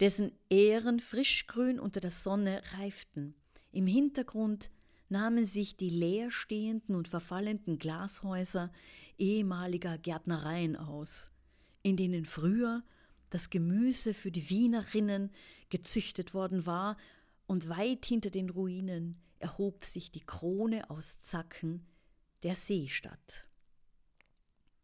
dessen 0.00 0.32
Ähren 0.50 1.00
frischgrün 1.00 1.80
unter 1.80 2.00
der 2.00 2.10
Sonne 2.10 2.62
reiften. 2.78 3.34
Im 3.72 3.86
Hintergrund 3.86 4.70
nahmen 5.08 5.46
sich 5.46 5.76
die 5.76 5.90
leerstehenden 5.90 6.94
und 6.94 7.08
verfallenden 7.08 7.78
Glashäuser 7.78 8.72
ehemaliger 9.16 9.96
Gärtnereien 9.96 10.76
aus, 10.76 11.30
in 11.82 11.96
denen 11.96 12.24
früher 12.24 12.82
das 13.30 13.50
Gemüse 13.50 14.14
für 14.14 14.30
die 14.30 14.48
Wienerinnen 14.50 15.30
gezüchtet 15.70 16.34
worden 16.34 16.66
war 16.66 16.96
und 17.46 17.68
weit 17.68 18.06
hinter 18.06 18.30
den 18.30 18.50
Ruinen 18.50 19.20
erhob 19.38 19.84
sich 19.84 20.10
die 20.10 20.24
Krone 20.24 20.88
aus 20.90 21.18
Zacken 21.18 21.86
der 22.42 22.54
Seestadt. 22.54 23.48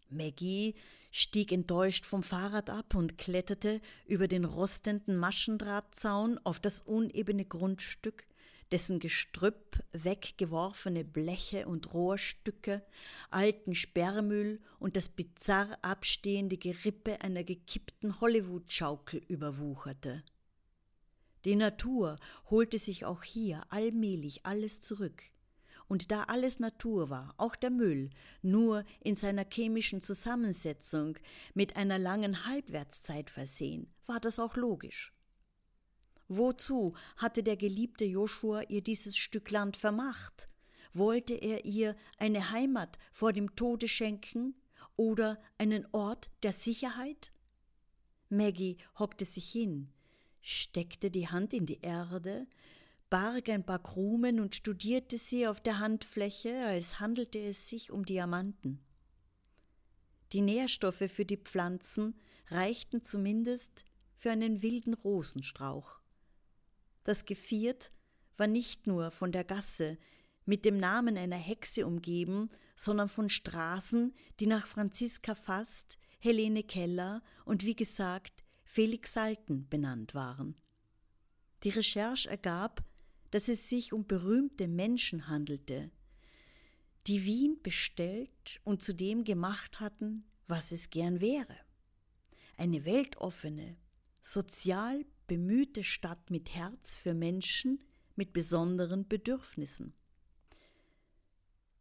Maggie 0.08 0.74
stieg 1.10 1.52
enttäuscht 1.52 2.06
vom 2.06 2.22
Fahrrad 2.22 2.70
ab 2.70 2.94
und 2.94 3.18
kletterte 3.18 3.80
über 4.06 4.28
den 4.28 4.44
rostenden 4.44 5.16
Maschendrahtzaun 5.16 6.38
auf 6.44 6.60
das 6.60 6.80
unebene 6.82 7.44
Grundstück, 7.44 8.24
dessen 8.70 9.00
Gestrüpp 9.00 9.82
weggeworfene 9.92 11.04
Bleche 11.04 11.66
und 11.66 11.92
Rohrstücke, 11.92 12.84
alten 13.30 13.74
Sperrmüll 13.74 14.60
und 14.78 14.96
das 14.96 15.08
bizarr 15.08 15.78
abstehende 15.82 16.56
Gerippe 16.56 17.20
einer 17.20 17.44
gekippten 17.44 18.20
Hollywood-Schaukel 18.20 19.22
überwucherte. 19.28 20.22
Die 21.44 21.57
Natur 21.57 22.18
holte 22.50 22.79
sich 22.79 23.05
auch 23.05 23.22
hier 23.22 23.62
allmählich 23.70 24.44
alles 24.44 24.81
zurück. 24.81 25.22
Und 25.88 26.12
da 26.12 26.24
alles 26.24 26.61
Natur 26.61 27.11
war, 27.11 27.35
auch 27.37 27.57
der 27.57 27.70
Müll, 27.70 28.11
nur 28.42 28.85
in 29.00 29.16
seiner 29.16 29.44
chemischen 29.44 30.03
Zusammensetzung 30.03 31.18
mit 31.55 31.74
einer 31.74 31.98
langen 31.98 32.46
Halbwertszeit 32.46 33.29
versehen, 33.29 33.92
war 34.07 34.20
das 34.20 34.38
auch 34.38 34.57
logisch. 34.57 35.12
Wozu 36.29 36.94
hatte 37.16 37.42
der 37.42 37.57
geliebte 37.57 38.05
Joshua 38.05 38.62
ihr 38.68 38.83
dieses 38.83 39.16
Stück 39.16 39.50
Land 39.50 39.76
vermacht? 39.76 40.48
Wollte 40.92 41.35
er 41.35 41.64
ihr 41.64 41.96
eine 42.18 42.53
Heimat 42.53 42.98
vor 43.12 43.33
dem 43.33 43.57
Tode 43.57 43.88
schenken 43.88 44.55
oder 44.94 45.42
einen 45.59 45.87
Ort 45.90 46.31
der 46.44 46.53
Sicherheit? 46.53 47.33
Maggie 48.29 48.76
hockte 48.96 49.24
sich 49.24 49.50
hin, 49.50 49.92
steckte 50.40 51.11
die 51.11 51.29
Hand 51.29 51.53
in 51.53 51.66
die 51.66 51.81
Erde, 51.81 52.46
barg 53.11 53.48
ein 53.48 53.64
paar 53.64 53.83
Krumen 53.83 54.40
und 54.40 54.55
studierte 54.55 55.18
sie 55.18 55.46
auf 55.46 55.61
der 55.61 55.79
Handfläche, 55.79 56.64
als 56.64 57.00
handelte 57.00 57.38
es 57.38 57.68
sich 57.68 57.90
um 57.90 58.05
Diamanten. 58.05 58.81
Die 60.33 60.40
Nährstoffe 60.40 61.11
für 61.11 61.24
die 61.24 61.37
Pflanzen 61.37 62.14
reichten 62.48 63.03
zumindest 63.03 63.85
für 64.16 64.31
einen 64.31 64.62
wilden 64.62 64.94
Rosenstrauch. 64.94 65.98
Das 67.05 67.24
Geviert 67.24 67.90
war 68.37 68.46
nicht 68.46 68.87
nur 68.87 69.11
von 69.11 69.33
der 69.33 69.44
Gasse 69.44 69.98
mit 70.44 70.64
dem 70.64 70.79
Namen 70.79 71.16
einer 71.16 71.37
Hexe 71.37 71.87
umgeben, 71.87 72.50
sondern 72.76 73.09
von 73.09 73.29
Straßen, 73.29 74.14
die 74.38 74.46
nach 74.46 74.66
Franziska 74.66 75.35
Fast, 75.35 75.98
Helene 76.18 76.62
Keller 76.62 77.22
und 77.44 77.64
wie 77.64 77.74
gesagt 77.74 78.39
Felix 78.72 79.14
Salten 79.14 79.68
benannt 79.68 80.14
waren. 80.14 80.54
Die 81.64 81.70
Recherche 81.70 82.30
ergab, 82.30 82.85
dass 83.33 83.48
es 83.48 83.68
sich 83.68 83.92
um 83.92 84.06
berühmte 84.06 84.68
Menschen 84.68 85.26
handelte, 85.26 85.90
die 87.09 87.24
Wien 87.24 87.59
bestellt 87.64 88.61
und 88.62 88.80
zu 88.80 88.94
dem 88.94 89.24
gemacht 89.24 89.80
hatten, 89.80 90.22
was 90.46 90.70
es 90.70 90.88
gern 90.88 91.20
wäre. 91.20 91.56
Eine 92.56 92.85
weltoffene, 92.85 93.76
sozial 94.22 95.04
bemühte 95.26 95.83
Stadt 95.83 96.30
mit 96.30 96.54
Herz 96.54 96.94
für 96.94 97.12
Menschen 97.12 97.83
mit 98.14 98.33
besonderen 98.33 99.09
Bedürfnissen. 99.09 99.94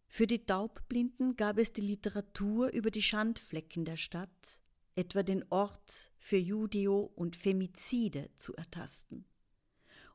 Für 0.07 0.25
die 0.25 0.43
Taubblinden 0.43 1.35
gab 1.35 1.59
es 1.59 1.71
die 1.71 1.81
Literatur 1.81 2.69
über 2.69 2.89
die 2.89 3.03
Schandflecken 3.03 3.85
der 3.85 3.97
Stadt, 3.97 4.59
etwa 4.99 5.23
den 5.23 5.45
Ort 5.49 6.11
für 6.17 6.35
Judeo 6.37 7.09
und 7.15 7.37
Femizide 7.37 8.29
zu 8.35 8.53
ertasten, 8.55 9.23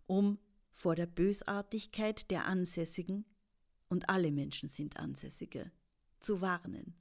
um 0.07 0.39
vor 0.73 0.95
der 0.95 1.07
Bösartigkeit 1.07 2.31
der 2.31 2.45
Ansässigen, 2.45 3.25
und 3.89 4.11
alle 4.11 4.31
Menschen 4.31 4.69
sind 4.69 4.99
Ansässige, 4.99 5.71
zu 6.21 6.41
warnen. 6.41 6.95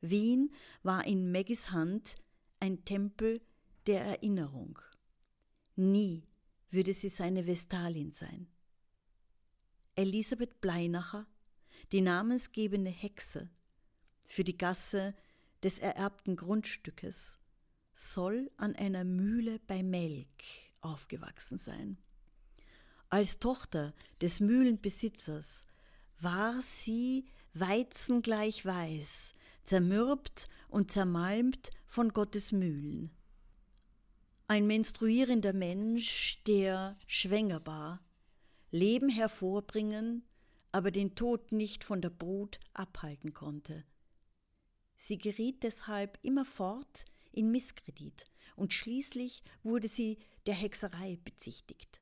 Wien 0.00 0.52
war 0.82 1.06
in 1.06 1.30
Maggies 1.30 1.70
Hand 1.70 2.16
ein 2.58 2.84
Tempel 2.84 3.40
der 3.86 4.02
Erinnerung. 4.02 4.78
Nie 5.76 6.26
würde 6.70 6.92
sie 6.92 7.08
seine 7.08 7.46
Vestalin 7.46 8.12
sein. 8.12 8.48
Elisabeth 9.94 10.60
Bleinacher, 10.60 11.26
die 11.92 12.00
namensgebende 12.00 12.90
Hexe 12.90 13.50
für 14.26 14.42
die 14.42 14.56
Gasse 14.58 15.14
des 15.64 15.78
ererbten 15.78 16.36
Grundstückes 16.36 17.38
soll 17.94 18.50
an 18.56 18.76
einer 18.76 19.04
Mühle 19.04 19.58
bei 19.66 19.82
Melk 19.82 20.28
aufgewachsen 20.80 21.58
sein. 21.58 21.96
Als 23.08 23.38
Tochter 23.38 23.94
des 24.20 24.40
Mühlenbesitzers 24.40 25.64
war 26.20 26.60
sie 26.62 27.26
Weizen 27.54 28.22
gleich 28.22 28.66
weiß, 28.66 29.34
zermürbt 29.64 30.48
und 30.68 30.90
zermalmt 30.90 31.70
von 31.86 32.12
Gottes 32.12 32.52
Mühlen. 32.52 33.10
Ein 34.46 34.66
menstruierender 34.66 35.52
Mensch, 35.52 36.42
der 36.46 36.96
schwänger 37.06 37.64
war, 37.64 38.04
Leben 38.70 39.08
hervorbringen, 39.08 40.24
aber 40.72 40.90
den 40.90 41.14
Tod 41.14 41.52
nicht 41.52 41.84
von 41.84 42.02
der 42.02 42.10
Brut 42.10 42.58
abhalten 42.74 43.32
konnte. 43.32 43.84
Sie 44.96 45.18
geriet 45.18 45.62
deshalb 45.62 46.18
immerfort 46.22 47.04
in 47.32 47.50
Misskredit, 47.50 48.26
und 48.56 48.72
schließlich 48.72 49.42
wurde 49.62 49.88
sie 49.88 50.18
der 50.46 50.54
Hexerei 50.54 51.18
bezichtigt. 51.24 52.00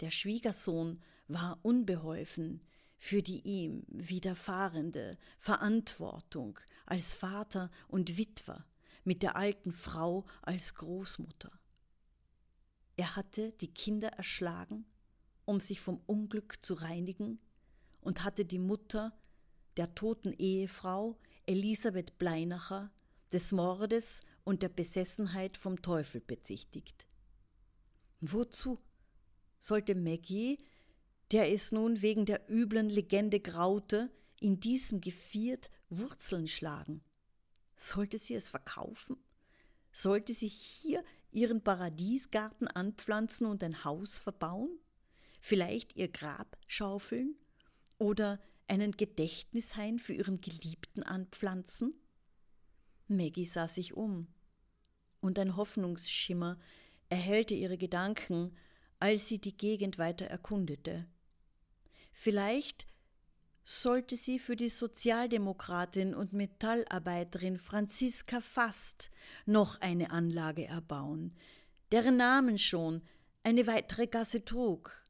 Der 0.00 0.10
Schwiegersohn 0.10 1.00
war 1.28 1.60
unbeholfen 1.62 2.60
für 2.98 3.22
die 3.22 3.42
ihm 3.42 3.84
widerfahrende 3.88 5.18
Verantwortung 5.38 6.58
als 6.86 7.14
Vater 7.14 7.70
und 7.88 8.16
Witwer 8.16 8.64
mit 9.04 9.22
der 9.22 9.36
alten 9.36 9.72
Frau 9.72 10.24
als 10.40 10.74
Großmutter. 10.74 11.52
Er 12.96 13.14
hatte 13.14 13.52
die 13.60 13.72
Kinder 13.72 14.08
erschlagen, 14.08 14.86
um 15.44 15.60
sich 15.60 15.80
vom 15.80 16.00
Unglück 16.06 16.64
zu 16.64 16.74
reinigen, 16.74 17.38
und 18.00 18.24
hatte 18.24 18.44
die 18.44 18.58
Mutter 18.58 19.16
der 19.76 19.94
toten 19.94 20.32
Ehefrau 20.32 21.18
Elisabeth 21.46 22.18
Bleinacher 22.18 22.90
des 23.32 23.52
Mordes 23.52 24.22
und 24.44 24.62
der 24.62 24.68
Besessenheit 24.68 25.56
vom 25.56 25.82
Teufel 25.82 26.20
bezichtigt. 26.20 27.06
Wozu 28.20 28.78
sollte 29.58 29.94
Maggie, 29.94 30.58
der 31.32 31.50
es 31.50 31.72
nun 31.72 32.00
wegen 32.02 32.26
der 32.26 32.48
üblen 32.50 32.88
Legende 32.88 33.40
graute, 33.40 34.10
in 34.40 34.60
diesem 34.60 35.00
Geviert 35.00 35.70
Wurzeln 35.90 36.46
schlagen? 36.46 37.02
Sollte 37.76 38.18
sie 38.18 38.34
es 38.34 38.48
verkaufen? 38.48 39.16
Sollte 39.92 40.32
sie 40.32 40.48
hier 40.48 41.04
ihren 41.30 41.62
Paradiesgarten 41.62 42.68
anpflanzen 42.68 43.46
und 43.46 43.62
ein 43.62 43.84
Haus 43.84 44.16
verbauen? 44.16 44.78
Vielleicht 45.40 45.96
ihr 45.96 46.08
Grab 46.08 46.56
schaufeln? 46.66 47.36
Oder 47.98 48.40
einen 48.68 48.92
Gedächtnishain 48.92 49.98
für 49.98 50.14
ihren 50.14 50.40
Geliebten 50.40 51.02
anpflanzen? 51.02 51.94
Maggie 53.08 53.44
sah 53.44 53.68
sich 53.68 53.94
um, 53.94 54.28
und 55.20 55.38
ein 55.38 55.56
Hoffnungsschimmer 55.56 56.58
erhellte 57.08 57.54
ihre 57.54 57.78
Gedanken, 57.78 58.56
als 58.98 59.28
sie 59.28 59.38
die 59.40 59.56
Gegend 59.56 59.98
weiter 59.98 60.26
erkundete. 60.26 61.06
Vielleicht 62.12 62.86
sollte 63.64 64.16
sie 64.16 64.38
für 64.38 64.56
die 64.56 64.68
Sozialdemokratin 64.68 66.14
und 66.14 66.32
Metallarbeiterin 66.32 67.58
Franziska 67.58 68.40
Fast 68.40 69.10
noch 69.46 69.80
eine 69.80 70.10
Anlage 70.10 70.66
erbauen, 70.66 71.34
deren 71.90 72.16
Namen 72.16 72.58
schon 72.58 73.02
eine 73.42 73.66
weitere 73.66 74.06
Gasse 74.06 74.44
trug. 74.44 75.03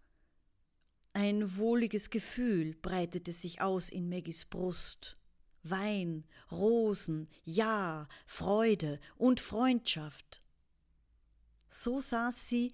Ein 1.16 1.56
wohliges 1.58 2.10
Gefühl 2.10 2.74
breitete 2.82 3.32
sich 3.32 3.62
aus 3.62 3.88
in 3.88 4.08
Maggies 4.08 4.46
Brust. 4.46 5.16
Wein, 5.62 6.24
Rosen, 6.50 7.28
Ja, 7.44 8.08
Freude 8.26 8.98
und 9.16 9.38
Freundschaft. 9.38 10.42
So 11.68 12.00
saß 12.00 12.48
sie 12.48 12.72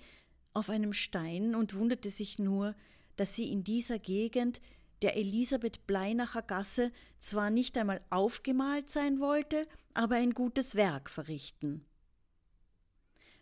auf 0.55 0.71
einem 0.71 0.95
Stein 0.95 1.55
und 1.55 1.75
wunderte 1.75 2.09
sich 2.09 2.39
nur, 2.39 2.75
dass 3.17 3.35
sie 3.35 3.53
in 3.53 3.63
dieser 3.63 3.99
Gegend 3.99 4.63
der 5.03 5.19
Elisabeth 5.19 5.87
Bleinacher 5.87 6.43
Gasse 6.43 6.93
zwar 7.19 7.51
nicht 7.51 7.77
einmal 7.77 8.01
aufgemalt 8.09 8.89
sein 8.89 9.21
wollte, 9.21 9.69
aber 9.93 10.15
ein 10.15 10.33
gutes 10.33 10.75
Werk 10.75 11.11
verrichten. 11.11 11.85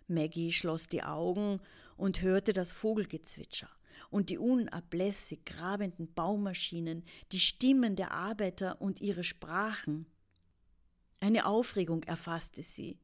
Maggie 0.09 0.51
schloss 0.51 0.89
die 0.89 1.05
Augen 1.05 1.61
und 1.97 2.21
hörte 2.21 2.53
das 2.53 2.73
Vogelgezwitscher 2.73 3.71
und 4.11 4.31
die 4.31 4.39
unablässig 4.39 5.45
grabenden 5.45 6.13
Baumaschinen, 6.13 7.05
die 7.33 7.41
Stimmen 7.41 7.97
der 7.97 8.13
Arbeiter 8.13 8.81
und 8.81 9.01
ihre 9.01 9.25
Sprachen. 9.25 10.07
Eine 11.21 11.47
Aufregung 11.47 12.03
erfasste 12.05 12.63
sie, 12.63 12.99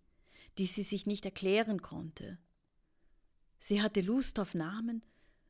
die 0.58 0.66
sie 0.66 0.82
sich 0.82 1.06
nicht 1.06 1.24
erklären 1.24 1.82
konnte. 1.82 2.38
Sie 3.58 3.82
hatte 3.82 4.00
Lust 4.00 4.38
auf 4.38 4.54
Namen 4.54 5.02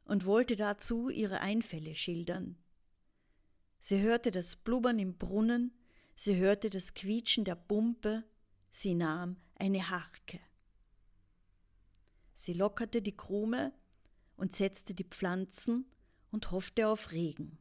und 0.04 0.24
wollte 0.24 0.56
dazu 0.56 1.08
ihre 1.08 1.40
Einfälle 1.40 1.94
schildern. 1.94 2.56
Sie 3.80 4.00
hörte 4.00 4.30
das 4.30 4.56
Blubbern 4.56 4.98
im 4.98 5.18
Brunnen, 5.18 5.72
sie 6.14 6.36
hörte 6.36 6.70
das 6.70 6.94
Quietschen 6.94 7.44
der 7.44 7.56
Pumpe, 7.56 8.24
sie 8.70 8.94
nahm 8.94 9.36
eine 9.56 9.90
Harke. 9.90 10.40
Sie 12.34 12.52
lockerte 12.52 13.02
die 13.02 13.16
Krume 13.16 13.72
und 14.36 14.54
setzte 14.54 14.94
die 14.94 15.04
Pflanzen 15.04 15.90
und 16.30 16.50
hoffte 16.50 16.88
auf 16.88 17.12
Regen. 17.12 17.58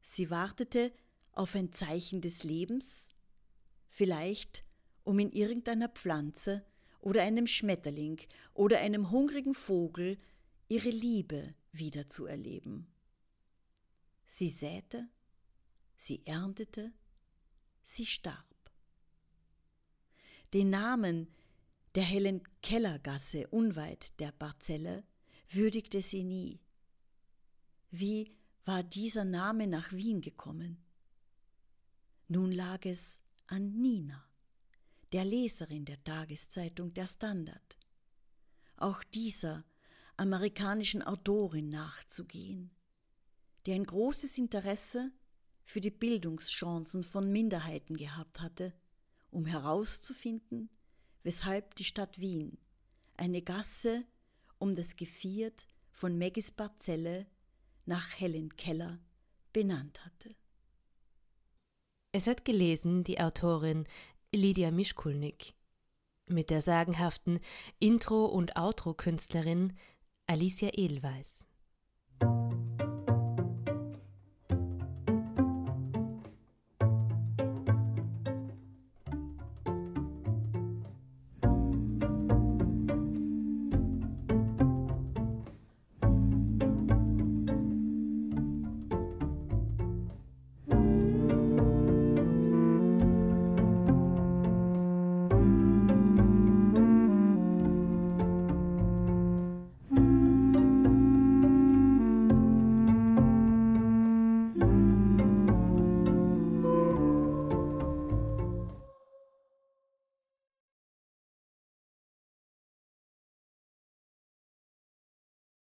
Sie 0.00 0.30
wartete 0.30 0.92
auf 1.32 1.54
ein 1.54 1.72
Zeichen 1.72 2.20
des 2.20 2.44
Lebens, 2.44 3.10
vielleicht 3.88 4.64
um 5.04 5.18
in 5.18 5.32
irgendeiner 5.32 5.88
Pflanze 5.88 6.64
oder 7.00 7.22
einem 7.22 7.46
Schmetterling 7.46 8.20
oder 8.54 8.80
einem 8.80 9.10
hungrigen 9.10 9.54
Vogel 9.54 10.18
ihre 10.68 10.90
Liebe 10.90 11.54
wiederzuerleben. 11.72 12.86
Sie 14.26 14.50
säte, 14.50 15.08
sie 15.96 16.26
erntete, 16.26 16.92
sie 17.82 18.04
starb. 18.04 18.44
Den 20.52 20.70
Namen 20.70 21.28
der 21.94 22.02
hellen 22.04 22.42
Kellergasse 22.62 23.48
unweit 23.48 24.18
der 24.20 24.32
Parzelle 24.32 25.04
würdigte 25.50 26.02
sie 26.02 26.24
nie. 26.24 26.60
Wie 27.90 28.36
war 28.64 28.82
dieser 28.82 29.24
Name 29.24 29.66
nach 29.66 29.92
Wien 29.92 30.20
gekommen? 30.20 30.84
Nun 32.28 32.52
lag 32.52 32.84
es 32.84 33.22
an 33.46 33.80
Nina, 33.80 34.22
der 35.12 35.24
Leserin 35.24 35.86
der 35.86 36.02
Tageszeitung 36.04 36.92
Der 36.92 37.06
Standard, 37.06 37.78
auch 38.76 39.02
dieser 39.02 39.64
amerikanischen 40.18 41.02
Autorin 41.02 41.70
nachzugehen, 41.70 42.70
die 43.64 43.72
ein 43.72 43.84
großes 43.84 44.36
Interesse 44.36 45.10
für 45.64 45.80
die 45.80 45.90
Bildungschancen 45.90 47.04
von 47.04 47.30
Minderheiten 47.30 47.96
gehabt 47.96 48.40
hatte, 48.40 48.74
um 49.30 49.46
herauszufinden, 49.46 50.68
weshalb 51.22 51.74
die 51.76 51.84
Stadt 51.84 52.18
Wien 52.18 52.58
eine 53.16 53.42
Gasse 53.42 54.04
um 54.58 54.74
das 54.74 54.96
Geviert 54.96 55.66
von 55.92 56.18
Maggies 56.18 56.50
Parzelle 56.50 57.26
nach 57.86 58.18
Helen 58.18 58.56
Keller 58.56 58.98
benannt 59.52 60.04
hatte. 60.04 60.34
Es 62.12 62.26
hat 62.26 62.44
gelesen 62.44 63.04
die 63.04 63.20
Autorin 63.20 63.86
Lydia 64.34 64.70
Mischkulnik 64.70 65.54
mit 66.26 66.50
der 66.50 66.62
sagenhaften 66.62 67.40
Intro- 67.78 68.26
und 68.26 68.56
Outro-Künstlerin 68.56 69.74
Alicia 70.26 70.70
Edelweiss. 70.72 71.46